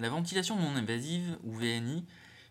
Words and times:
La 0.00 0.08
ventilation 0.08 0.56
non 0.56 0.76
invasive, 0.76 1.36
ou 1.44 1.52
VNI, 1.52 2.06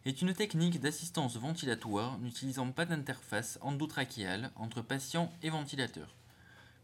est 0.06 0.22
une 0.22 0.36
technique 0.36 0.80
d'assistance 0.80 1.36
ventilatoire 1.36 2.20
n'utilisant 2.20 2.72
pas 2.72 2.86
d'interface 2.86 3.58
endotrachéale 3.64 4.52
entre 4.56 4.84
patient 4.84 5.34
et 5.42 5.50
ventilateur. 5.50 6.16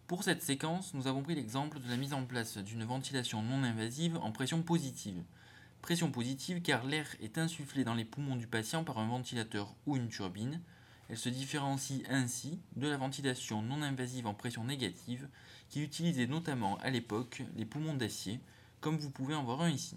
Pour 0.07 0.23
cette 0.23 0.41
séquence, 0.41 0.95
nous 0.95 1.05
avons 1.05 1.21
pris 1.21 1.35
l'exemple 1.35 1.79
de 1.79 1.87
la 1.87 1.97
mise 1.97 2.13
en 2.13 2.25
place 2.25 2.57
d'une 2.57 2.83
ventilation 2.83 3.43
non 3.43 3.61
invasive 3.61 4.17
en 4.17 4.31
pression 4.31 4.63
positive. 4.63 5.21
Pression 5.83 6.09
positive 6.09 6.63
car 6.63 6.83
l'air 6.83 7.05
est 7.21 7.37
insufflé 7.37 7.83
dans 7.83 7.93
les 7.93 8.03
poumons 8.03 8.35
du 8.35 8.47
patient 8.47 8.83
par 8.83 8.97
un 8.97 9.07
ventilateur 9.07 9.75
ou 9.85 9.97
une 9.97 10.09
turbine. 10.09 10.61
Elle 11.09 11.17
se 11.19 11.29
différencie 11.29 12.01
ainsi 12.09 12.59
de 12.75 12.87
la 12.87 12.97
ventilation 12.97 13.61
non 13.61 13.83
invasive 13.83 14.25
en 14.25 14.33
pression 14.33 14.63
négative 14.63 15.29
qui 15.69 15.83
utilisait 15.83 16.25
notamment 16.25 16.79
à 16.79 16.89
l'époque 16.89 17.43
les 17.55 17.65
poumons 17.65 17.93
d'acier, 17.93 18.39
comme 18.81 18.97
vous 18.97 19.11
pouvez 19.11 19.35
en 19.35 19.43
voir 19.43 19.61
un 19.61 19.69
ici. 19.69 19.95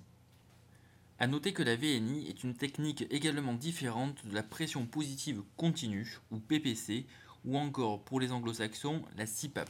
A 1.21 1.27
noter 1.27 1.53
que 1.53 1.65
la 1.65 1.75
VNI 1.75 2.29
est 2.29 2.45
une 2.45 2.55
technique 2.55 3.05
également 3.11 3.55
différente 3.55 4.25
de 4.25 4.35
la 4.35 4.45
pression 4.45 4.87
positive 4.87 5.43
continue, 5.57 6.19
ou 6.31 6.39
PPC, 6.39 7.07
ou 7.45 7.59
encore 7.59 8.05
pour 8.05 8.21
les 8.21 8.31
anglo-saxons 8.31 9.03
la 9.17 9.27
CPAP. 9.27 9.69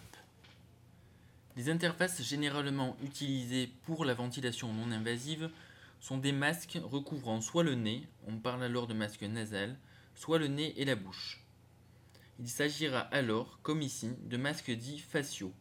Les 1.57 1.71
interfaces 1.71 2.23
généralement 2.23 2.99
utilisées 3.03 3.71
pour 3.85 4.05
la 4.05 4.13
ventilation 4.13 4.75
non 4.75 4.93
invasive 4.93 5.51
sont 6.01 6.19
des 6.19 6.33
masques 6.33 6.79
recouvrant 6.85 7.41
soit 7.41 7.65
le 7.65 7.77
nez, 7.77 8.07
on 8.27 8.37
parle 8.37 8.63
alors 8.63 8.87
de 8.87 8.93
masque 8.93 9.23
nasal, 9.23 9.79
soit 10.15 10.39
le 10.39 10.49
nez 10.49 10.75
et 10.77 10.85
la 10.85 10.97
bouche. 10.97 11.43
Il 12.39 12.49
s'agira 12.51 13.01
alors, 13.01 13.59
comme 13.63 13.81
ici, 13.81 14.11
de 14.23 14.37
masques 14.37 14.71
dits 14.71 14.99
faciaux. 14.99 15.55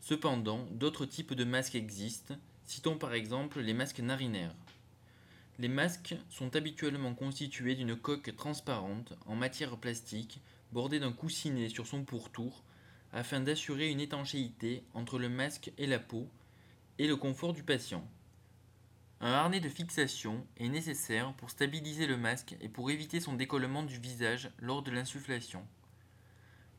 Cependant, 0.00 0.66
d'autres 0.70 1.04
types 1.04 1.34
de 1.34 1.44
masques 1.44 1.74
existent, 1.74 2.36
citons 2.64 2.96
par 2.96 3.12
exemple 3.12 3.60
les 3.60 3.74
masques 3.74 4.00
narinaires. 4.00 4.54
Les 5.60 5.68
masques 5.68 6.16
sont 6.30 6.56
habituellement 6.56 7.14
constitués 7.14 7.76
d'une 7.76 7.94
coque 7.94 8.34
transparente 8.34 9.12
en 9.26 9.36
matière 9.36 9.76
plastique 9.76 10.40
bordée 10.72 10.98
d'un 10.98 11.12
coussinet 11.12 11.68
sur 11.68 11.86
son 11.86 12.04
pourtour 12.04 12.64
afin 13.12 13.38
d'assurer 13.38 13.88
une 13.88 14.00
étanchéité 14.00 14.82
entre 14.94 15.16
le 15.20 15.28
masque 15.28 15.70
et 15.78 15.86
la 15.86 16.00
peau 16.00 16.28
et 16.98 17.06
le 17.06 17.14
confort 17.14 17.52
du 17.52 17.62
patient. 17.62 18.04
Un 19.20 19.30
harnais 19.30 19.60
de 19.60 19.68
fixation 19.68 20.44
est 20.56 20.68
nécessaire 20.68 21.32
pour 21.34 21.50
stabiliser 21.50 22.08
le 22.08 22.16
masque 22.16 22.56
et 22.60 22.68
pour 22.68 22.90
éviter 22.90 23.20
son 23.20 23.34
décollement 23.34 23.84
du 23.84 23.98
visage 23.98 24.50
lors 24.58 24.82
de 24.82 24.90
l'insufflation. 24.90 25.64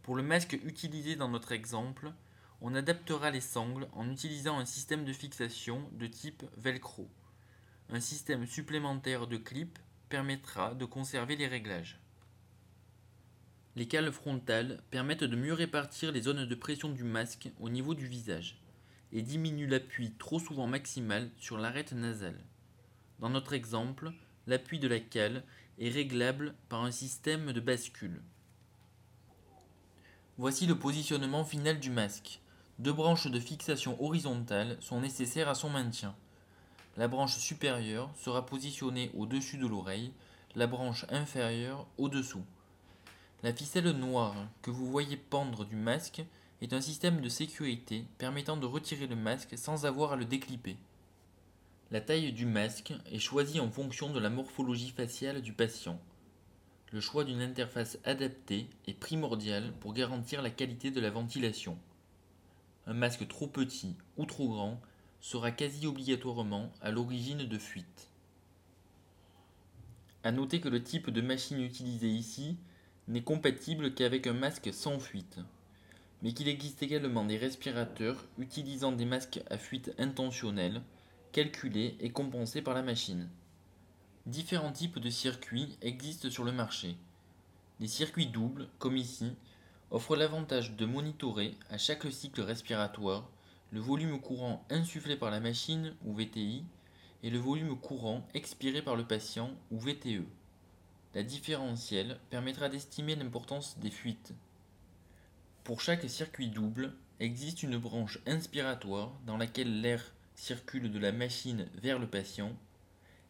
Pour 0.04 0.18
le 0.18 0.24
masque 0.24 0.60
utilisé 0.66 1.16
dans 1.16 1.30
notre 1.30 1.54
exemple, 1.54 2.12
on 2.60 2.76
adaptera 2.76 3.32
les 3.32 3.42
sangles 3.42 3.88
en 3.94 4.12
utilisant 4.12 4.60
un 4.60 4.66
système 4.66 5.06
de 5.06 5.14
fixation 5.14 5.90
de 5.94 6.08
type 6.08 6.44
velcro. 6.58 7.10
Un 7.92 8.00
système 8.00 8.48
supplémentaire 8.48 9.28
de 9.28 9.38
clips 9.38 9.78
permettra 10.10 10.74
de 10.74 10.86
conserver 10.86 11.36
les 11.36 11.48
réglages. 11.48 12.00
Les 13.76 13.88
cales 13.88 14.12
frontales 14.12 14.82
permettent 14.90 15.24
de 15.24 15.36
mieux 15.36 15.54
répartir 15.54 16.12
les 16.12 16.24
zones 16.24 16.46
de 16.46 16.56
pression 16.56 16.90
du 16.90 17.04
masque 17.04 17.52
au 17.60 17.70
niveau 17.70 17.94
du 17.94 18.08
visage 18.08 18.58
et 19.12 19.22
diminuent 19.22 19.68
l'appui 19.68 20.14
trop 20.18 20.40
souvent 20.40 20.66
maximal 20.66 21.30
sur 21.38 21.58
l'arête 21.58 21.92
nasale. 21.92 22.40
Dans 23.20 23.30
notre 23.30 23.54
exemple, 23.54 24.12
l'appui 24.48 24.80
de 24.80 24.88
la 24.88 25.00
cale 25.00 25.44
est 25.78 25.90
réglable 25.90 26.56
par 26.70 26.84
un 26.84 26.92
système 26.92 27.52
de 27.54 27.60
bascule. 27.60 28.22
Voici 30.38 30.66
le 30.66 30.78
positionnement 30.78 31.46
final 31.46 31.80
du 31.80 31.92
masque. 31.92 32.42
Deux 32.80 32.94
branches 32.94 33.28
de 33.28 33.40
fixation 33.40 34.02
horizontale 34.04 34.78
sont 34.82 35.00
nécessaires 35.00 35.50
à 35.50 35.56
son 35.56 35.70
maintien. 35.70 36.16
La 36.98 37.10
branche 37.10 37.38
supérieure 37.38 38.10
sera 38.16 38.46
positionnée 38.46 39.12
au-dessus 39.16 39.58
de 39.58 39.68
l'oreille, 39.68 40.14
la 40.56 40.66
branche 40.66 41.06
inférieure 41.10 41.86
au-dessous. 41.98 42.46
La 43.44 43.54
ficelle 43.54 43.92
noire 43.92 44.36
que 44.62 44.72
vous 44.72 44.86
voyez 44.86 45.18
pendre 45.18 45.66
du 45.66 45.76
masque 45.76 46.24
est 46.62 46.72
un 46.72 46.80
système 46.80 47.20
de 47.20 47.28
sécurité 47.28 48.06
permettant 48.18 48.56
de 48.56 48.66
retirer 48.66 49.08
le 49.08 49.18
masque 49.18 49.58
sans 49.58 49.86
avoir 49.86 50.14
à 50.14 50.16
le 50.16 50.24
déclipper. 50.24 50.78
La 51.92 52.00
taille 52.00 52.32
du 52.32 52.46
masque 52.46 52.94
est 53.12 53.20
choisie 53.20 53.60
en 53.60 53.70
fonction 53.70 54.12
de 54.12 54.20
la 54.20 54.30
morphologie 54.30 54.92
faciale 54.92 55.42
du 55.42 55.52
patient. 55.52 56.00
Le 56.94 57.02
choix 57.02 57.26
d'une 57.26 57.42
interface 57.42 58.00
adaptée 58.06 58.70
est 58.88 58.98
primordial 58.98 59.74
pour 59.82 59.94
garantir 59.94 60.42
la 60.42 60.50
qualité 60.50 60.92
de 60.92 61.02
la 61.02 61.10
ventilation. 61.10 61.78
Un 62.88 62.94
masque 62.94 63.28
trop 63.28 63.48
petit 63.48 63.96
ou 64.16 64.26
trop 64.26 64.48
grand 64.48 64.82
sera 65.26 65.50
quasi 65.50 65.88
obligatoirement 65.88 66.72
à 66.82 66.92
l'origine 66.92 67.48
de 67.48 67.58
fuite. 67.58 68.12
A 70.24 70.32
noter 70.32 70.62
que 70.62 70.70
le 70.70 70.84
type 70.84 71.10
de 71.10 71.22
machine 71.22 71.62
utilisée 71.62 72.12
ici 72.12 72.58
n'est 73.08 73.24
compatible 73.24 73.96
qu'avec 73.96 74.28
un 74.28 74.34
masque 74.34 74.72
sans 74.72 75.00
fuite, 75.00 75.40
mais 76.22 76.34
qu'il 76.34 76.48
existe 76.48 76.84
également 76.84 77.26
des 77.26 77.38
respirateurs 77.38 78.24
utilisant 78.38 78.92
des 78.92 79.06
masques 79.06 79.42
à 79.50 79.58
fuite 79.58 79.96
intentionnelle, 79.98 80.84
calculés 81.32 81.98
et 82.02 82.12
compensés 82.12 82.62
par 82.62 82.76
la 82.76 82.84
machine. 82.84 83.28
Différents 84.28 84.74
types 84.74 85.00
de 85.00 85.10
circuits 85.10 85.76
existent 85.82 86.30
sur 86.30 86.44
le 86.44 86.52
marché. 86.52 86.98
Les 87.80 87.88
circuits 87.88 88.28
doubles, 88.28 88.68
comme 88.78 88.96
ici, 88.96 89.34
offrent 89.90 90.18
l'avantage 90.18 90.76
de 90.76 90.86
monitorer 90.86 91.58
à 91.72 91.80
chaque 91.80 92.06
cycle 92.12 92.42
respiratoire 92.42 93.28
le 93.76 93.82
volume 93.82 94.22
courant 94.22 94.66
insufflé 94.70 95.18
par 95.18 95.32
la 95.32 95.42
machine 95.42 95.94
ou 96.06 96.14
VTI 96.14 96.64
et 97.24 97.30
le 97.30 97.40
volume 97.40 97.78
courant 97.78 98.26
expiré 98.34 98.82
par 98.82 98.96
le 98.96 99.06
patient 99.06 99.52
ou 99.70 99.78
VTE. 99.78 100.24
La 101.14 101.24
différentielle 101.24 102.18
permettra 102.30 102.70
d'estimer 102.70 103.18
l'importance 103.18 103.78
des 103.80 103.92
fuites. 103.92 104.34
Pour 105.66 105.82
chaque 105.82 106.10
circuit 106.10 106.48
double, 106.48 106.94
existe 107.20 107.64
une 107.64 107.78
branche 107.78 108.20
inspiratoire 108.26 109.12
dans 109.26 109.36
laquelle 109.36 109.82
l'air 109.82 110.14
circule 110.36 110.90
de 110.90 111.00
la 111.00 111.12
machine 111.12 111.68
vers 111.74 112.00
le 112.00 112.08
patient 112.08 112.56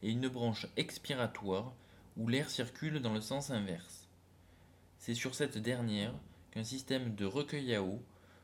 et 0.04 0.12
une 0.12 0.28
branche 0.28 0.68
expiratoire 0.78 1.74
où 2.18 2.28
l'air 2.28 2.52
circule 2.52 3.02
dans 3.02 3.16
le 3.16 3.22
sens 3.22 3.50
inverse. 3.50 4.08
C'est 5.00 5.16
sur 5.16 5.34
cette 5.34 5.58
dernière 5.58 6.14
qu'un 6.52 6.64
système 6.64 7.16
de 7.16 7.26
recueil 7.26 7.74
à 7.74 7.82
eau 7.82 8.00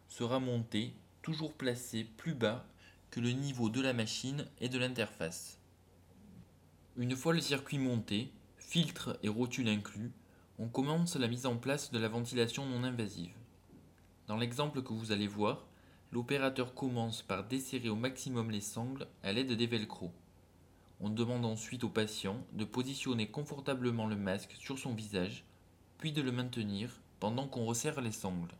sera 0.07 0.39
monté, 0.39 0.95
toujours 1.21 1.53
placé 1.53 2.03
plus 2.03 2.33
bas 2.33 2.65
que 3.09 3.19
le 3.19 3.31
niveau 3.31 3.69
de 3.69 3.81
la 3.81 3.93
machine 3.93 4.45
et 4.59 4.69
de 4.69 4.79
l'interface. 4.79 5.59
Une 6.97 7.15
fois 7.15 7.33
le 7.33 7.41
circuit 7.41 7.77
monté, 7.77 8.31
filtre 8.57 9.17
et 9.23 9.29
rotule 9.29 9.69
inclus, 9.69 10.11
on 10.59 10.67
commence 10.67 11.15
la 11.15 11.27
mise 11.27 11.45
en 11.45 11.57
place 11.57 11.91
de 11.91 11.99
la 11.99 12.07
ventilation 12.07 12.65
non 12.65 12.83
invasive. 12.83 13.33
Dans 14.27 14.37
l'exemple 14.37 14.81
que 14.81 14.93
vous 14.93 15.11
allez 15.11 15.27
voir, 15.27 15.67
l'opérateur 16.11 16.73
commence 16.73 17.21
par 17.21 17.47
desserrer 17.47 17.89
au 17.89 17.95
maximum 17.95 18.51
les 18.51 18.61
sangles 18.61 19.07
à 19.23 19.31
l'aide 19.31 19.53
des 19.53 19.67
velcro. 19.67 20.11
On 20.99 21.09
demande 21.09 21.45
ensuite 21.45 21.83
au 21.83 21.89
patient 21.89 22.45
de 22.53 22.63
positionner 22.63 23.27
confortablement 23.27 24.07
le 24.07 24.15
masque 24.15 24.55
sur 24.57 24.77
son 24.77 24.93
visage, 24.93 25.43
puis 25.97 26.11
de 26.11 26.21
le 26.21 26.31
maintenir 26.31 27.01
pendant 27.19 27.47
qu'on 27.47 27.65
resserre 27.65 28.01
les 28.01 28.11
sangles. 28.11 28.53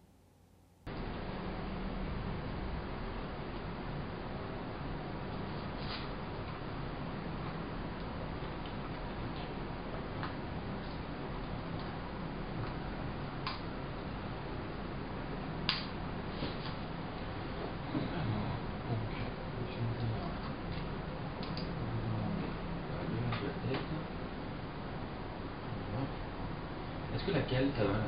Que 27.32 27.38
laquelle 27.38 27.70
ça 27.78 27.84
va 27.84 28.00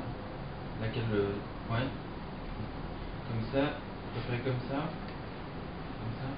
Laquelle 0.82 1.04
le. 1.12 1.22
Ouais 1.72 1.88
Comme 3.28 3.44
ça 3.54 3.74
Je 4.16 4.22
ferai 4.22 4.40
comme 4.40 4.60
ça 4.70 4.90
Comme 6.00 6.14
ça 6.20 6.30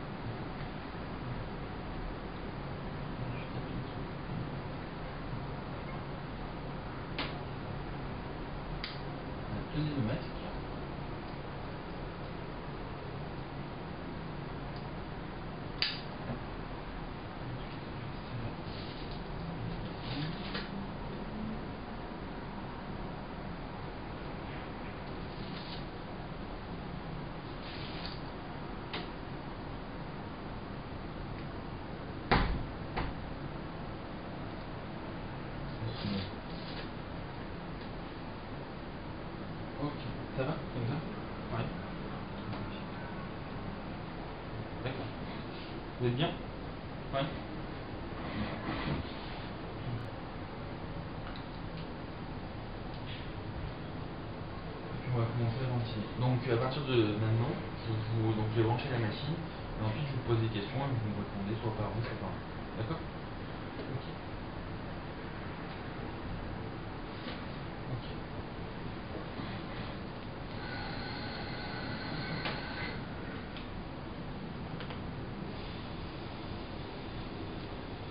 Tenez 9.74 9.90
le 9.90 10.08
masque. 10.08 10.36
Ça 40.36 40.44
va 40.46 40.64
Comme 40.74 40.88
ça 40.88 41.02
Ouais. 41.52 41.66
D'accord. 44.84 45.08
Vous 46.00 46.08
êtes 46.08 46.16
bien 46.16 46.38
Ouais. 47.14 47.26
on 55.08 55.18
va 55.18 55.26
commencer 55.28 55.62
à 55.62 55.68
ventiler. 55.70 56.10
Donc 56.20 56.48
à 56.48 56.58
partir 56.58 56.86
de 56.86 57.18
maintenant, 57.18 57.64
je, 57.86 57.92
vous, 57.92 58.34
donc, 58.36 58.52
je 58.52 58.58
vais 58.58 58.64
brancher 58.64 58.90
la 58.90 59.00
machine 59.00 59.38
et 59.80 59.82
ensuite 59.84 60.08
je 60.08 60.14
vous 60.16 60.22
pose 60.24 60.42
des 60.42 60.50
questions 60.52 60.86
et 60.90 60.94
vous 60.94 61.10
me 61.10 61.18
répondez 61.20 61.56
soit 61.58 61.76
par 61.78 61.94
vous, 61.94 62.04
soit 62.06 62.20
par 62.20 62.32
moi. 62.32 62.44
D'accord. 62.78 63.02
Ok. 63.90 64.04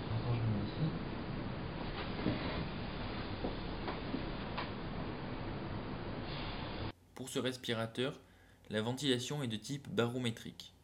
Maintenant 0.09 0.35
je 0.35 0.43
me 0.43 0.49
mets 0.57 0.63
ici. 0.65 0.93
Pour 7.25 7.33
ce 7.33 7.39
respirateur, 7.39 8.21
la 8.69 8.83
ventilation 8.83 9.41
est 9.41 9.47
de 9.47 9.57
type 9.57 9.89
barométrique. 9.89 10.75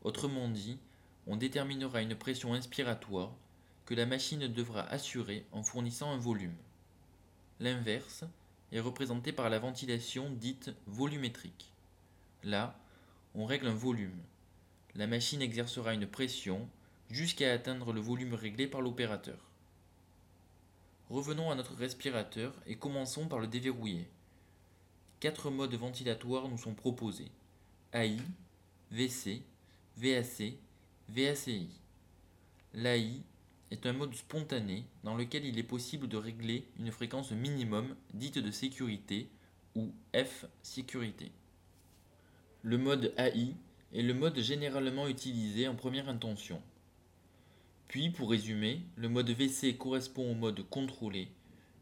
Autrement 0.00 0.48
dit, 0.48 0.78
on 1.26 1.36
déterminera 1.36 2.00
une 2.00 2.14
pression 2.14 2.54
inspiratoire 2.54 3.34
que 3.84 3.92
la 3.92 4.06
machine 4.06 4.48
devra 4.48 4.80
assurer 4.88 5.44
en 5.52 5.62
fournissant 5.62 6.10
un 6.10 6.16
volume. 6.16 6.56
L'inverse 7.60 8.24
est 8.72 8.80
représenté 8.80 9.30
par 9.30 9.50
la 9.50 9.58
ventilation 9.58 10.30
dite 10.30 10.70
volumétrique. 10.86 11.70
Là, 12.44 12.80
on 13.34 13.44
règle 13.44 13.66
un 13.66 13.74
volume. 13.74 14.22
La 14.94 15.06
machine 15.06 15.42
exercera 15.42 15.92
une 15.92 16.06
pression 16.06 16.66
jusqu'à 17.10 17.52
atteindre 17.52 17.92
le 17.92 18.00
volume 18.00 18.32
réglé 18.32 18.66
par 18.66 18.80
l'opérateur. 18.80 19.50
Revenons 21.10 21.50
à 21.50 21.54
notre 21.54 21.74
respirateur 21.74 22.54
et 22.66 22.76
commençons 22.76 23.28
par 23.28 23.38
le 23.38 23.46
déverrouiller. 23.46 24.08
Quatre 25.24 25.50
modes 25.50 25.74
ventilatoires 25.74 26.50
nous 26.50 26.58
sont 26.58 26.74
proposés 26.74 27.30
AI, 27.94 28.18
VC, 28.90 29.40
VAC, 29.96 30.58
VACI. 31.08 31.70
L'AI 32.74 33.22
est 33.70 33.86
un 33.86 33.94
mode 33.94 34.14
spontané 34.14 34.84
dans 35.02 35.16
lequel 35.16 35.46
il 35.46 35.58
est 35.58 35.62
possible 35.62 36.08
de 36.08 36.18
régler 36.18 36.68
une 36.78 36.92
fréquence 36.92 37.30
minimum 37.30 37.96
dite 38.12 38.38
de 38.38 38.50
sécurité 38.50 39.30
ou 39.74 39.94
F 40.14 40.44
sécurité. 40.60 41.32
Le 42.60 42.76
mode 42.76 43.14
AI 43.16 43.54
est 43.94 44.02
le 44.02 44.12
mode 44.12 44.38
généralement 44.40 45.08
utilisé 45.08 45.66
en 45.68 45.74
première 45.74 46.10
intention. 46.10 46.60
Puis, 47.88 48.10
pour 48.10 48.28
résumer, 48.28 48.82
le 48.96 49.08
mode 49.08 49.30
VC 49.30 49.78
correspond 49.78 50.30
au 50.30 50.34
mode 50.34 50.68
contrôlé 50.68 51.28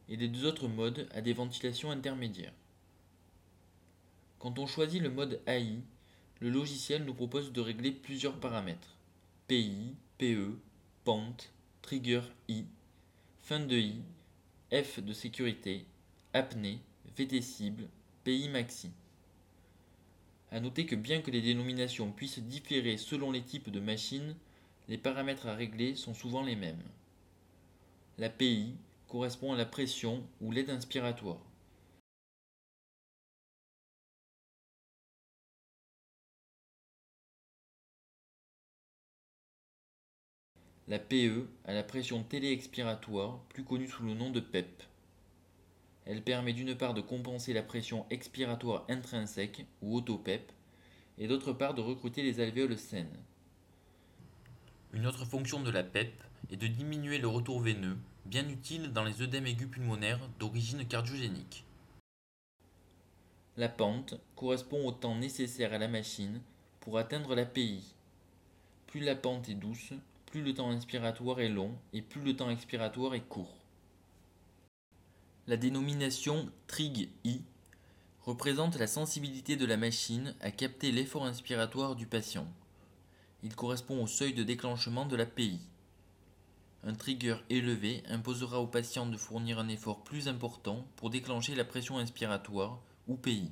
et 0.08 0.14
les 0.14 0.28
deux 0.28 0.46
autres 0.46 0.68
modes 0.68 1.08
à 1.12 1.20
des 1.20 1.32
ventilations 1.32 1.90
intermédiaires. 1.90 2.52
Quand 4.42 4.58
on 4.58 4.66
choisit 4.66 5.00
le 5.00 5.08
mode 5.08 5.40
AI, 5.46 5.78
le 6.40 6.50
logiciel 6.50 7.04
nous 7.04 7.14
propose 7.14 7.52
de 7.52 7.60
régler 7.60 7.92
plusieurs 7.92 8.40
paramètres. 8.40 8.96
PI, 9.46 9.94
PE, 10.18 10.58
pente, 11.04 11.52
trigger 11.80 12.22
I, 12.48 12.64
fin 13.40 13.60
de 13.60 13.76
I, 13.76 14.02
F 14.72 14.98
de 14.98 15.12
sécurité, 15.12 15.86
apnée, 16.32 16.80
VT 17.16 17.40
cible, 17.40 17.88
PI 18.24 18.48
maxi. 18.48 18.90
A 20.50 20.58
noter 20.58 20.86
que 20.86 20.96
bien 20.96 21.20
que 21.20 21.30
les 21.30 21.40
dénominations 21.40 22.10
puissent 22.10 22.40
différer 22.40 22.96
selon 22.96 23.30
les 23.30 23.42
types 23.42 23.70
de 23.70 23.78
machines, 23.78 24.34
les 24.88 24.98
paramètres 24.98 25.46
à 25.46 25.54
régler 25.54 25.94
sont 25.94 26.14
souvent 26.14 26.42
les 26.42 26.56
mêmes. 26.56 26.82
La 28.18 28.28
PI 28.28 28.74
correspond 29.06 29.52
à 29.52 29.56
la 29.56 29.66
pression 29.66 30.26
ou 30.40 30.50
l'aide 30.50 30.70
inspiratoire. 30.70 31.38
La 40.88 40.98
PE 40.98 41.46
a 41.64 41.72
la 41.72 41.84
pression 41.84 42.24
télé-expiratoire, 42.24 43.38
plus 43.50 43.62
connue 43.62 43.86
sous 43.86 44.02
le 44.02 44.14
nom 44.14 44.30
de 44.30 44.40
PEP. 44.40 44.82
Elle 46.06 46.22
permet 46.22 46.52
d'une 46.52 46.74
part 46.74 46.92
de 46.92 47.00
compenser 47.00 47.52
la 47.52 47.62
pression 47.62 48.04
expiratoire 48.10 48.84
intrinsèque 48.88 49.64
ou 49.80 49.96
auto-PEP 49.96 50.50
et 51.18 51.28
d'autre 51.28 51.52
part 51.52 51.74
de 51.74 51.80
recruter 51.80 52.24
les 52.24 52.40
alvéoles 52.40 52.76
saines. 52.76 53.16
Une 54.92 55.06
autre 55.06 55.24
fonction 55.24 55.62
de 55.62 55.70
la 55.70 55.84
PEP 55.84 56.12
est 56.50 56.56
de 56.56 56.66
diminuer 56.66 57.18
le 57.18 57.28
retour 57.28 57.60
veineux, 57.60 57.96
bien 58.26 58.48
utile 58.48 58.92
dans 58.92 59.04
les 59.04 59.22
œdèmes 59.22 59.46
aigus 59.46 59.70
pulmonaires 59.70 60.28
d'origine 60.40 60.84
cardiogénique. 60.84 61.64
La 63.56 63.68
pente 63.68 64.20
correspond 64.34 64.84
au 64.84 64.90
temps 64.90 65.14
nécessaire 65.14 65.72
à 65.72 65.78
la 65.78 65.86
machine 65.86 66.40
pour 66.80 66.98
atteindre 66.98 67.36
la 67.36 67.46
PI. 67.46 67.94
Plus 68.88 69.00
la 69.00 69.14
pente 69.14 69.48
est 69.48 69.54
douce, 69.54 69.92
plus 70.32 70.42
le 70.42 70.54
temps 70.54 70.70
inspiratoire 70.70 71.40
est 71.40 71.50
long 71.50 71.78
et 71.92 72.00
plus 72.00 72.22
le 72.22 72.34
temps 72.34 72.48
expiratoire 72.48 73.14
est 73.14 73.28
court. 73.28 73.54
La 75.46 75.58
dénomination 75.58 76.50
TRIG-I 76.68 77.42
représente 78.22 78.78
la 78.78 78.86
sensibilité 78.86 79.56
de 79.56 79.66
la 79.66 79.76
machine 79.76 80.34
à 80.40 80.50
capter 80.50 80.90
l'effort 80.90 81.26
inspiratoire 81.26 81.96
du 81.96 82.06
patient. 82.06 82.46
Il 83.42 83.54
correspond 83.54 84.02
au 84.02 84.06
seuil 84.06 84.32
de 84.32 84.42
déclenchement 84.42 85.04
de 85.04 85.16
la 85.16 85.26
PI. 85.26 85.60
Un 86.82 86.94
trigger 86.94 87.36
élevé 87.50 88.02
imposera 88.08 88.58
au 88.60 88.66
patient 88.66 89.04
de 89.04 89.18
fournir 89.18 89.58
un 89.58 89.68
effort 89.68 90.02
plus 90.02 90.28
important 90.28 90.86
pour 90.96 91.10
déclencher 91.10 91.54
la 91.54 91.66
pression 91.66 91.98
inspiratoire 91.98 92.80
ou 93.06 93.16
PI. 93.16 93.50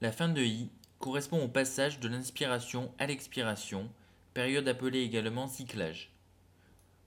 La 0.00 0.10
fin 0.10 0.30
de 0.30 0.40
I 0.40 0.70
correspond 0.98 1.44
au 1.44 1.48
passage 1.48 2.00
de 2.00 2.08
l'inspiration 2.08 2.94
à 2.98 3.06
l'expiration 3.06 3.90
période 4.36 4.68
appelée 4.68 5.00
également 5.00 5.48
cyclage. 5.48 6.12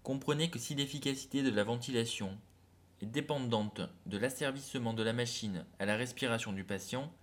Comprenez 0.01 0.49
que 0.49 0.57
si 0.57 0.73
l'efficacité 0.73 1.43
de 1.43 1.51
la 1.51 1.63
ventilation 1.63 2.35
est 3.03 3.05
dépendante 3.05 3.81
de 4.07 4.17
l'asservissement 4.17 4.95
de 4.95 5.03
la 5.03 5.13
machine 5.13 5.63
à 5.77 5.85
la 5.85 5.95
respiration 5.95 6.53
du 6.53 6.63
patient, 6.63 7.13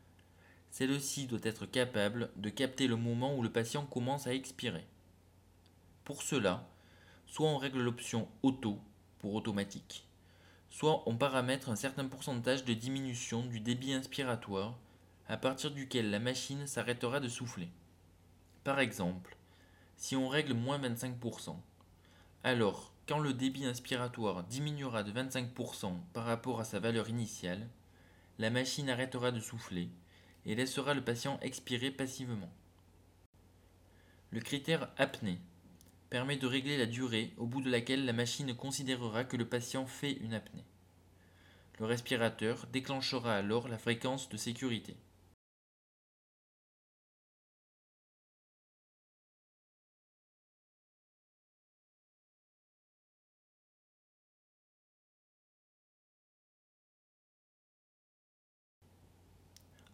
celle-ci 0.71 1.27
doit 1.27 1.41
être 1.43 1.67
capable 1.67 2.31
de 2.37 2.51
capter 2.51 2.87
le 2.87 2.95
moment 2.95 3.37
où 3.37 3.43
le 3.43 3.51
patient 3.51 3.85
commence 3.85 4.29
à 4.29 4.35
expirer. 4.35 4.87
Pour 6.05 6.23
cela, 6.23 6.71
soit 7.27 7.49
on 7.49 7.59
règle 7.59 7.83
l'option 7.83 8.29
auto 8.45 8.79
pour 9.19 9.35
automatique, 9.35 10.07
soit 10.71 11.03
on 11.07 11.17
paramètre 11.17 11.69
un 11.69 11.75
certain 11.75 12.07
pourcentage 12.07 12.65
de 12.65 12.75
diminution 12.75 13.45
du 13.45 13.59
débit 13.59 13.93
inspiratoire 13.93 14.79
à 15.27 15.37
partir 15.37 15.73
duquel 15.73 16.13
la 16.13 16.21
machine 16.21 16.69
s'arrêtera 16.69 17.19
de 17.19 17.29
souffler. 17.29 17.71
Par 18.63 18.79
exemple, 18.79 19.36
si 19.97 20.17
on 20.17 20.29
règle 20.29 20.55
moins 20.55 20.79
25%. 20.79 21.57
Alors, 22.45 22.93
quand 23.09 23.19
le 23.19 23.33
débit 23.33 23.65
inspiratoire 23.65 24.45
diminuera 24.45 25.03
de 25.03 25.13
25% 25.13 25.93
par 26.13 26.25
rapport 26.25 26.61
à 26.61 26.65
sa 26.65 26.81
valeur 26.81 27.09
initiale, 27.09 27.69
la 28.39 28.51
machine 28.51 28.91
arrêtera 28.91 29.31
de 29.31 29.41
souffler 29.41 29.89
et 30.45 30.55
laissera 30.55 30.95
le 30.95 31.03
patient 31.03 31.39
expirer 31.41 31.91
passivement. 31.91 32.51
Le 34.31 34.41
critère 34.41 34.91
apnée 34.97 35.39
permet 36.11 36.37
de 36.37 36.47
régler 36.47 36.77
la 36.79 36.87
durée 36.87 37.33
au 37.37 37.47
bout 37.47 37.61
de 37.61 37.71
laquelle 37.71 38.05
la 38.05 38.13
machine 38.13 38.55
considérera 38.55 39.25
que 39.25 39.37
le 39.37 39.49
patient 39.49 39.87
fait 39.87 40.13
une 40.13 40.35
apnée. 40.35 40.65
Le 41.79 41.87
respirateur 41.87 42.67
déclenchera 42.73 43.35
alors 43.35 43.69
la 43.69 43.79
fréquence 43.79 44.29
de 44.29 44.37
sécurité. 44.37 44.97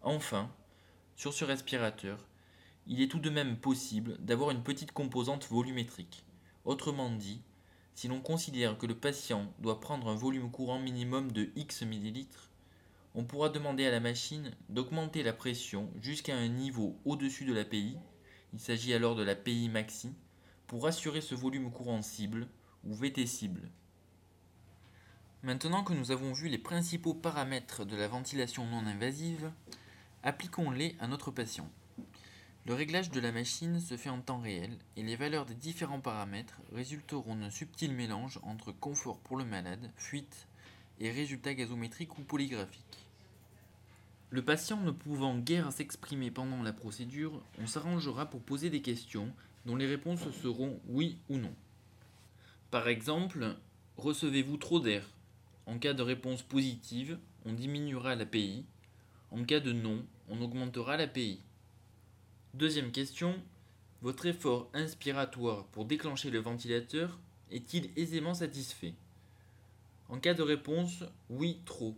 Enfin, 0.02 0.50
sur 1.14 1.32
ce 1.32 1.44
respirateur, 1.44 2.26
il 2.88 3.00
est 3.00 3.08
tout 3.08 3.20
de 3.20 3.30
même 3.30 3.56
possible 3.56 4.16
d'avoir 4.18 4.50
une 4.50 4.64
petite 4.64 4.90
composante 4.90 5.46
volumétrique. 5.46 6.24
Autrement 6.64 7.10
dit, 7.10 7.40
si 7.94 8.08
l'on 8.08 8.20
considère 8.20 8.76
que 8.78 8.86
le 8.86 8.98
patient 8.98 9.52
doit 9.60 9.78
prendre 9.78 10.08
un 10.08 10.16
volume 10.16 10.50
courant 10.50 10.80
minimum 10.80 11.30
de 11.30 11.50
X 11.54 11.82
millilitres, 11.82 12.50
on 13.14 13.24
pourra 13.24 13.48
demander 13.48 13.86
à 13.86 13.92
la 13.92 14.00
machine 14.00 14.50
d'augmenter 14.68 15.22
la 15.22 15.32
pression 15.32 15.88
jusqu'à 16.00 16.34
un 16.34 16.48
niveau 16.48 16.98
au-dessus 17.04 17.44
de 17.44 17.52
la 17.52 17.64
PI, 17.64 17.96
il 18.52 18.58
s'agit 18.58 18.94
alors 18.94 19.14
de 19.14 19.22
la 19.22 19.36
PI 19.36 19.68
maxi, 19.68 20.12
pour 20.66 20.86
assurer 20.88 21.20
ce 21.20 21.36
volume 21.36 21.70
courant 21.70 22.02
cible 22.02 22.48
ou 22.84 22.92
VT 22.94 23.26
cible. 23.26 23.70
Maintenant 25.42 25.84
que 25.84 25.92
nous 25.92 26.10
avons 26.10 26.32
vu 26.32 26.48
les 26.48 26.58
principaux 26.58 27.14
paramètres 27.14 27.84
de 27.84 27.96
la 27.96 28.08
ventilation 28.08 28.66
non 28.66 28.86
invasive, 28.86 29.52
appliquons-les 30.22 30.96
à 31.00 31.06
notre 31.06 31.30
patient. 31.30 31.70
Le 32.64 32.74
réglage 32.74 33.10
de 33.10 33.18
la 33.18 33.32
machine 33.32 33.80
se 33.80 33.96
fait 33.96 34.08
en 34.08 34.20
temps 34.20 34.38
réel 34.38 34.78
et 34.96 35.02
les 35.02 35.16
valeurs 35.16 35.46
des 35.46 35.54
différents 35.54 36.00
paramètres 36.00 36.60
résulteront 36.72 37.34
d'un 37.34 37.50
subtil 37.50 37.92
mélange 37.92 38.38
entre 38.44 38.70
confort 38.70 39.18
pour 39.18 39.36
le 39.36 39.44
malade, 39.44 39.90
fuite 39.96 40.46
et 41.00 41.10
résultats 41.10 41.54
gazométriques 41.54 42.16
ou 42.18 42.22
polygraphiques. 42.22 43.08
Le 44.30 44.44
patient 44.44 44.80
ne 44.80 44.92
pouvant 44.92 45.36
guère 45.36 45.72
s'exprimer 45.72 46.30
pendant 46.30 46.62
la 46.62 46.72
procédure, 46.72 47.42
on 47.58 47.66
s'arrangera 47.66 48.30
pour 48.30 48.42
poser 48.42 48.70
des 48.70 48.80
questions 48.80 49.34
dont 49.66 49.76
les 49.76 49.86
réponses 49.86 50.30
seront 50.42 50.80
oui 50.88 51.18
ou 51.28 51.38
non. 51.38 51.54
Par 52.70 52.88
exemple, 52.88 53.56
recevez-vous 53.96 54.56
trop 54.56 54.78
d'air? 54.78 55.06
En 55.66 55.78
cas 55.78 55.94
de 55.94 56.02
réponse 56.02 56.42
positive, 56.42 57.18
on 57.44 57.52
diminuera 57.52 58.14
l'API. 58.14 58.64
En 59.30 59.44
cas 59.44 59.60
de 59.60 59.72
non, 59.72 60.04
on 60.28 60.40
augmentera 60.40 60.96
l'API. 60.96 61.40
Deuxième 62.54 62.92
question. 62.92 63.34
Votre 64.02 64.26
effort 64.26 64.68
inspiratoire 64.74 65.66
pour 65.66 65.84
déclencher 65.84 66.30
le 66.30 66.40
ventilateur 66.40 67.18
est-il 67.50 67.90
aisément 67.96 68.34
satisfait? 68.34 68.94
En 70.08 70.18
cas 70.18 70.34
de 70.34 70.42
réponse 70.42 71.04
oui 71.30 71.60
trop, 71.64 71.96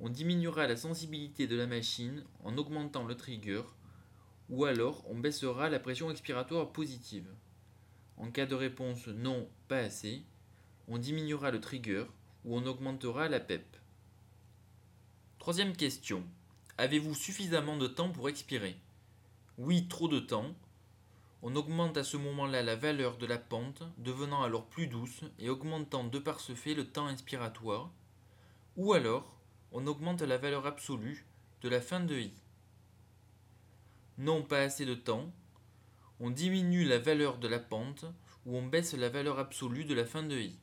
on 0.00 0.08
diminuera 0.08 0.66
la 0.66 0.76
sensibilité 0.76 1.46
de 1.46 1.56
la 1.56 1.66
machine 1.66 2.22
en 2.44 2.58
augmentant 2.58 3.04
le 3.04 3.16
trigger 3.16 3.62
ou 4.50 4.64
alors 4.64 5.04
on 5.08 5.18
baissera 5.18 5.70
la 5.70 5.78
pression 5.78 6.10
expiratoire 6.10 6.72
positive. 6.72 7.28
En 8.18 8.30
cas 8.30 8.46
de 8.46 8.54
réponse 8.54 9.06
non 9.08 9.48
pas 9.68 9.78
assez, 9.78 10.22
on 10.88 10.98
diminuera 10.98 11.50
le 11.50 11.60
trigger 11.60 12.04
ou 12.44 12.56
on 12.56 12.66
augmentera 12.66 13.28
la 13.28 13.40
PEP. 13.40 13.76
Troisième 15.38 15.74
question. 15.74 16.22
Avez-vous 16.82 17.14
suffisamment 17.14 17.76
de 17.76 17.86
temps 17.86 18.08
pour 18.08 18.28
expirer? 18.28 18.74
Oui, 19.56 19.86
trop 19.86 20.08
de 20.08 20.18
temps. 20.18 20.52
On 21.40 21.54
augmente 21.54 21.96
à 21.96 22.02
ce 22.02 22.16
moment-là 22.16 22.64
la 22.64 22.74
valeur 22.74 23.18
de 23.18 23.26
la 23.26 23.38
pente, 23.38 23.84
devenant 23.98 24.42
alors 24.42 24.66
plus 24.66 24.88
douce 24.88 25.22
et 25.38 25.48
augmentant 25.48 26.02
de 26.02 26.18
par 26.18 26.40
ce 26.40 26.56
fait 26.56 26.74
le 26.74 26.84
temps 26.84 27.06
inspiratoire. 27.06 27.92
Ou 28.76 28.94
alors, 28.94 29.38
on 29.70 29.86
augmente 29.86 30.22
la 30.22 30.38
valeur 30.38 30.66
absolue 30.66 31.24
de 31.60 31.68
la 31.68 31.80
fin 31.80 32.00
de 32.00 32.16
I. 32.16 32.32
Non 34.18 34.42
pas 34.42 34.62
assez 34.62 34.84
de 34.84 34.96
temps, 34.96 35.32
on 36.18 36.30
diminue 36.30 36.84
la 36.84 36.98
valeur 36.98 37.38
de 37.38 37.46
la 37.46 37.60
pente 37.60 38.06
ou 38.44 38.56
on 38.56 38.66
baisse 38.66 38.94
la 38.94 39.08
valeur 39.08 39.38
absolue 39.38 39.84
de 39.84 39.94
la 39.94 40.04
fin 40.04 40.24
de 40.24 40.36
I. 40.36 40.58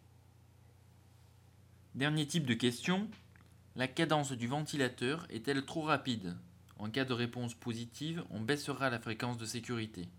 Dernier 1.96 2.28
type 2.28 2.46
de 2.46 2.56
question, 2.56 3.10
la 3.76 3.88
cadence 3.88 4.32
du 4.32 4.48
ventilateur 4.48 5.26
est-elle 5.30 5.66
trop 5.66 5.82
rapide? 5.82 6.36
En 6.78 6.90
cas 6.90 7.06
de 7.06 7.14
réponse 7.14 7.54
positive, 7.54 8.24
on 8.30 8.42
baissera 8.42 8.90
la 8.90 9.00
fréquence 9.00 9.38
de 9.38 9.46
sécurité. 9.46 10.10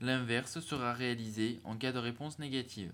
L'inverse 0.00 0.60
sera 0.60 0.92
réalisé 0.92 1.60
en 1.64 1.76
cas 1.76 1.92
de 1.92 1.98
réponse 1.98 2.38
négative. 2.38 2.92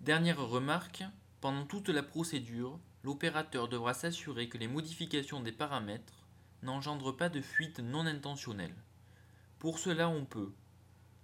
Dernière 0.00 0.46
remarque, 0.46 1.04
pendant 1.40 1.64
toute 1.64 1.88
la 1.88 2.02
procédure, 2.02 2.78
l'opérateur 3.02 3.68
devra 3.68 3.94
s'assurer 3.94 4.48
que 4.48 4.58
les 4.58 4.68
modifications 4.68 5.40
des 5.40 5.52
paramètres 5.52 6.26
n'engendrent 6.62 7.16
pas 7.16 7.28
de 7.28 7.40
fuite 7.40 7.78
non 7.78 8.04
intentionnelle. 8.04 8.74
Pour 9.58 9.78
cela, 9.78 10.08
on 10.08 10.24
peut 10.24 10.52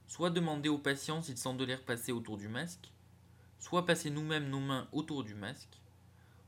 soit 0.07 0.31
demander 0.31 0.69
au 0.69 0.79
patient 0.79 1.23
s'il 1.23 1.39
sent 1.39 1.55
de 1.55 1.65
l'air 1.65 1.83
passer 1.83 2.13
autour 2.13 2.37
du 2.37 2.49
masque, 2.49 2.93
soit 3.59 3.85
passer 3.85 4.11
nous-mêmes 4.11 4.49
nos 4.49 4.61
mains 4.61 4.89
autour 4.93 5.25
du 5.25 5.35
masque, 5.35 5.82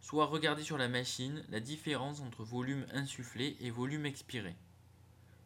soit 0.04 0.26
regarder 0.26 0.62
sur 0.62 0.76
la 0.76 0.86
machine 0.86 1.42
la 1.48 1.60
différence 1.60 2.20
entre 2.20 2.44
volume 2.44 2.84
insufflé 2.92 3.56
et 3.60 3.70
volume 3.70 4.04
expiré. 4.04 4.54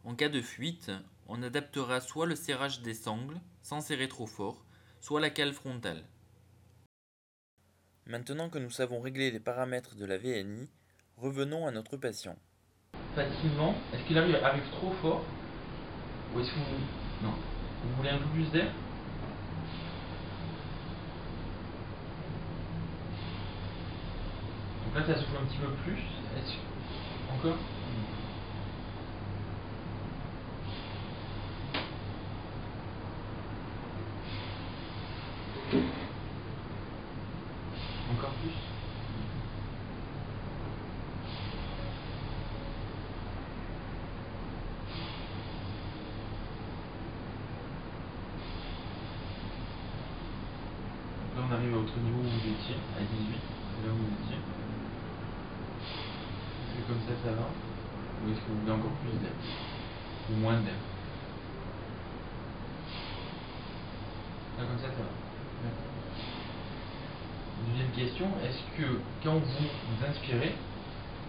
En 0.02 0.16
cas 0.16 0.28
de 0.28 0.40
fuite, 0.40 0.90
on 1.28 1.44
adaptera 1.44 2.00
soit 2.00 2.26
le 2.26 2.34
serrage 2.34 2.82
des 2.82 2.92
sangles, 2.92 3.40
sans 3.62 3.80
serrer 3.80 4.08
trop 4.08 4.26
fort, 4.26 4.66
soit 5.00 5.20
la 5.20 5.30
cale 5.30 5.52
frontale. 5.52 6.02
Maintenant 8.06 8.50
que 8.50 8.58
nous 8.58 8.70
savons 8.70 9.00
régler 9.00 9.30
les 9.30 9.38
paramètres 9.38 9.94
de 9.94 10.04
la 10.04 10.18
VNI, 10.18 10.68
revenons 11.16 11.68
à 11.68 11.70
notre 11.70 11.96
patient. 11.96 12.36
Facilement, 13.14 13.76
est-ce 13.92 14.08
qu'il 14.08 14.18
arrive, 14.18 14.34
arrive 14.42 14.68
trop 14.72 14.90
fort? 14.94 15.24
Ou 16.34 16.40
est-ce 16.40 16.50
que 16.50 16.56
vous... 16.56 17.24
Non. 17.24 17.34
Vous 17.84 17.94
voulez 17.96 18.10
un 18.10 18.18
peu 18.18 18.28
plus 18.30 18.50
d'air? 18.50 18.72
Là, 24.98 25.06
ça 25.06 25.14
souffle 25.20 25.36
un 25.40 25.46
petit 25.46 25.58
peu 25.58 25.70
plus. 25.84 25.92
Est-ce 26.36 26.54
Encore 27.32 27.58
Encore 38.12 38.30
plus 38.42 38.50
Là, 51.36 51.44
on 51.48 51.54
arrive 51.54 51.74
à 51.74 51.78
votre 51.78 51.98
niveau 51.98 52.18
où 52.18 52.22
vous 52.22 52.48
étiez, 52.48 52.74
à 52.96 53.00
18, 53.00 53.38
c'est 53.76 53.86
là 53.86 53.92
où 53.92 53.96
vous 53.96 54.24
étiez. 54.24 54.67
Comme 56.88 56.96
ça, 57.04 57.12
ça 57.22 57.32
va 57.36 57.44
Ou 58.24 58.32
est-ce 58.32 58.40
que 58.40 58.48
vous 58.48 58.60
voulez 58.60 58.72
encore 58.72 58.96
plus 59.04 59.12
d'air 59.20 59.36
Ou 60.32 60.40
moins 60.40 60.56
d'air 60.64 60.80
Là, 64.56 64.64
comme 64.64 64.78
ça, 64.78 64.88
ça 64.88 65.04
va. 65.04 65.18
Deuxième 67.68 67.92
question, 67.92 68.26
est-ce 68.42 68.80
que 68.80 68.88
quand 69.22 69.34
vous 69.34 69.44
vous 69.44 70.06
inspirez, 70.08 70.54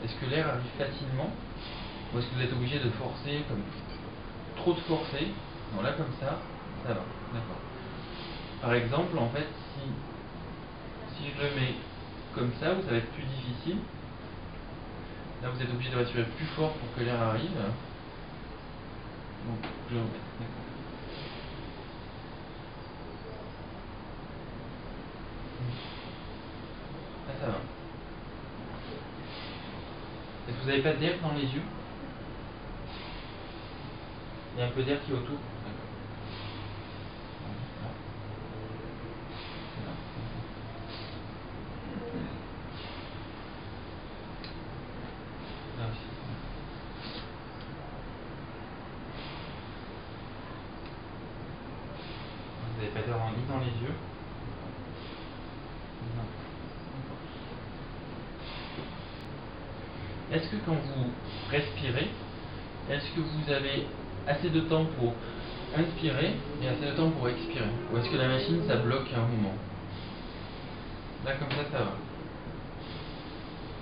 est-ce 0.06 0.16
que 0.16 0.32
l'air 0.32 0.48
arrive 0.48 0.72
facilement 0.78 1.30
Ou 2.13 2.20
est-ce 2.20 2.28
que 2.28 2.36
vous 2.36 2.42
êtes 2.42 2.54
obligé 2.54 2.80
de 2.80 2.89
forcer, 2.92 3.44
comme 3.50 3.62
trop 4.56 4.74
de 4.74 4.80
forcer 4.88 5.28
Non, 5.75 5.84
là, 5.84 5.92
comme 5.92 6.13
ça, 6.22 6.39
ça 6.88 6.94
va. 6.94 7.04
D'accord. 7.34 7.60
Par 8.62 8.74
exemple, 8.75 9.18
en 9.18 9.28
fait, 9.36 9.48
si, 9.75 9.84
si 11.18 11.32
je 11.36 11.44
le 11.44 11.50
mets 11.60 11.75
comme 12.34 12.51
ça, 12.62 12.80
ça 12.80 12.92
va 12.92 12.98
être 12.98 13.12
plus 13.12 13.24
difficile, 13.24 13.80
là 15.41 15.50
vous 15.50 15.62
êtes 15.62 15.69
obligé 15.69 15.89
de 15.91 15.98
respirer 15.98 16.24
plus 16.38 16.46
fort 16.48 16.74
pour 16.74 16.93
que 16.96 17.01
l'air 17.03 17.22
arrive. 17.22 17.51
Donc, 19.48 19.60
je 19.91 19.96
remets. 19.96 20.10
Là, 27.27 27.34
ça 27.39 27.48
va. 27.48 27.58
Est-ce 30.48 30.55
que 30.58 30.62
vous 30.62 30.67
n'avez 30.67 30.81
pas 30.81 30.93
d'air 30.93 31.15
dans 31.22 31.34
les 31.34 31.43
yeux? 31.43 31.62
Il 34.55 34.60
y 34.60 34.63
a 34.63 34.65
un 34.65 34.69
peu 34.72 34.84
d'air 34.84 35.00
qui 35.05 35.12
est 35.12 35.15
autour 35.15 35.38
D'accord. 35.63 35.89
Là. 39.86 39.91
Là. 45.77 45.77
Là 45.77 45.86
aussi. 45.91 46.08
Vous 52.62 52.81
n'avez 52.81 52.91
pas 52.93 53.01
d'air 53.01 53.17
ni 53.38 53.43
dans 53.48 53.60
les 53.60 53.65
yeux 53.65 53.96
ni 56.03 56.10
dans- 56.15 56.24
Est-ce 60.36 60.50
que 60.51 60.57
quand 60.65 60.75
vous 60.75 61.12
respirez, 61.50 62.10
est-ce 62.89 63.10
que 63.15 63.22
vous 63.22 63.51
avez 63.51 63.88
assez 64.29 64.50
de 64.50 64.62
temps 64.62 64.86
pour 64.98 65.13
inspirer 65.75 66.36
et 66.62 66.67
assez 66.67 66.86
de 66.86 66.95
temps 66.95 67.09
pour 67.09 67.27
expirer. 67.27 67.65
Ou 67.91 67.98
est-ce 67.98 68.09
que 68.09 68.17
la 68.17 68.27
machine, 68.27 68.62
ça 68.67 68.75
bloque 68.77 69.07
un 69.15 69.21
moment? 69.21 69.55
Là, 71.25 71.33
comme 71.33 71.50
ça, 71.50 71.63
ça 71.71 71.79
va. 71.79 71.91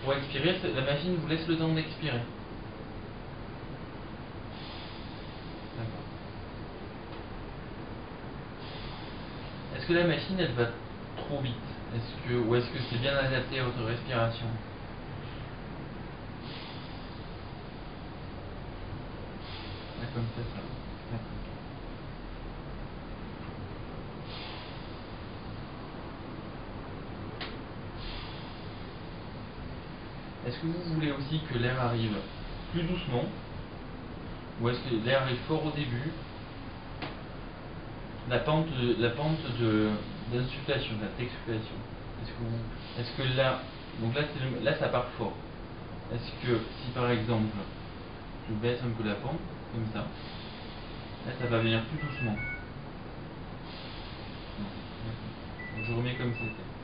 Pour 0.04 0.14
expirer, 0.14 0.56
la 0.76 0.82
machine 0.82 1.16
vous 1.22 1.28
laisse 1.28 1.48
le 1.48 1.58
temps 1.58 1.74
d'expirer. 1.74 2.22
Est-ce 9.76 9.86
que 9.86 9.94
la 9.94 10.08
machine, 10.08 10.40
elle 10.40 10.54
va 10.54 10.70
trop 11.18 11.40
vite? 11.42 11.54
Est-ce 11.96 12.30
que, 12.30 12.38
Ou 12.38 12.56
est-ce 12.56 12.68
que 12.68 12.80
c'est 12.90 13.00
bien 13.00 13.16
adapté 13.16 13.60
à 13.60 13.64
votre 13.64 13.84
respiration? 13.84 14.48
Est-ce 30.48 30.60
que 30.60 30.68
vous 30.68 30.94
voulez 30.94 31.12
aussi 31.12 31.42
que 31.52 31.58
l'air 31.58 31.80
arrive 31.82 32.16
plus 32.72 32.84
doucement 32.84 33.26
Ou 34.62 34.70
est-ce 34.70 34.80
que 34.80 35.06
l'air 35.06 35.24
arrive 35.24 35.38
fort 35.48 35.66
au 35.66 35.72
début? 35.72 36.12
La 38.30 38.40
pente 38.40 38.68
de, 38.80 38.96
la 39.00 39.10
pente 39.12 39.38
d'insufflation. 40.32 40.96
Est-ce 43.00 43.12
que 43.18 43.36
là, 43.36 43.62
donc 44.02 44.16
là, 44.16 44.22
là 44.64 44.78
ça 44.78 44.88
part 44.88 45.08
fort. 45.18 45.34
Est-ce 46.14 46.48
que 46.48 46.58
si 46.82 46.92
par 46.92 47.10
exemple 47.12 47.56
je 48.50 48.56
baisse 48.56 48.80
un 48.82 48.90
peu 49.02 49.08
la 49.08 49.16
pente, 49.16 49.40
comme 49.74 49.86
ça, 49.94 50.00
là 50.00 51.34
ça 51.40 51.46
va 51.48 51.60
venir 51.60 51.82
plus 51.86 51.98
doucement. 51.98 52.38
Je 55.86 55.94
remets 55.94 56.16
comme 56.16 56.34
c'était. 56.34 56.77